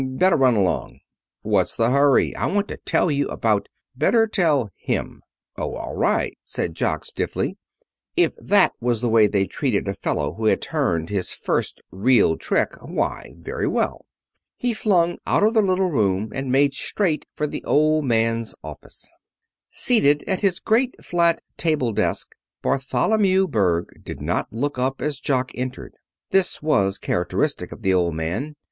Better 0.03 0.35
run 0.35 0.55
along." 0.55 0.99
"What's 1.43 1.77
the 1.77 1.91
hurry? 1.91 2.35
I 2.35 2.47
want 2.47 2.67
to 2.69 2.77
tell 2.77 3.11
you 3.11 3.27
about" 3.27 3.69
"Better 3.95 4.25
tell 4.25 4.71
him." 4.75 5.21
"Oh, 5.57 5.75
all 5.75 5.93
right," 5.93 6.35
said 6.43 6.73
Jock 6.73 7.05
stiffly. 7.05 7.59
If 8.17 8.33
that 8.37 8.73
was 8.81 9.01
the 9.01 9.09
way 9.09 9.27
they 9.27 9.45
treated 9.45 9.87
a 9.87 9.93
fellow 9.93 10.33
who 10.33 10.45
had 10.45 10.59
turned 10.59 11.09
his 11.11 11.33
first 11.33 11.81
real 11.91 12.35
trick, 12.35 12.71
why, 12.81 13.35
very 13.37 13.67
well. 13.67 14.07
He 14.57 14.73
flung 14.73 15.19
out 15.27 15.43
of 15.43 15.53
the 15.53 15.61
little 15.61 15.91
room 15.91 16.31
and 16.33 16.51
made 16.51 16.73
straight 16.73 17.27
for 17.35 17.45
the 17.45 17.63
Old 17.63 18.03
Man's 18.05 18.55
office. 18.63 19.11
Seated 19.69 20.23
at 20.25 20.41
his 20.41 20.59
great 20.59 20.95
flat 21.05 21.41
table 21.57 21.91
desk, 21.93 22.33
Bartholomew 22.63 23.47
Berg 23.47 23.99
did 24.01 24.19
not 24.19 24.51
look 24.51 24.79
up 24.79 24.99
as 24.99 25.19
Jock 25.19 25.51
entered. 25.53 25.93
This 26.31 26.59
was 26.63 26.97
characteristic 26.97 27.71
of 27.71 27.83
the 27.83 27.93
Old 27.93 28.15
Man. 28.15 28.55